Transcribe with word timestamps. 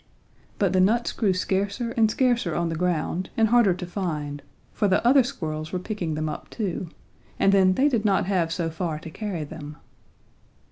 "But 0.57 0.73
the 0.73 0.79
nuts 0.81 1.11
grew 1.11 1.31
scarcer 1.31 1.91
and 1.91 2.09
scarcer 2.09 2.55
on 2.55 2.69
the 2.69 2.75
ground 2.75 3.29
and 3.37 3.49
harder 3.49 3.75
to 3.75 3.85
find, 3.85 4.41
for 4.73 4.87
the 4.87 5.05
other 5.05 5.21
squirrels 5.21 5.71
were 5.71 5.77
picking 5.77 6.15
them 6.15 6.27
up 6.27 6.49
too, 6.49 6.89
and 7.37 7.51
then 7.51 7.73
they 7.73 7.87
did 7.87 8.03
not 8.03 8.25
have 8.25 8.51
so 8.51 8.71
far 8.71 8.97
to 8.97 9.11
carry 9.11 9.43
them. 9.43 9.77